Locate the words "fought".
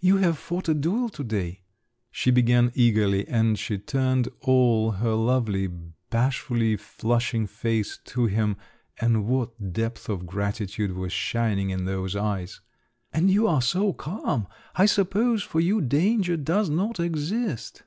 0.36-0.68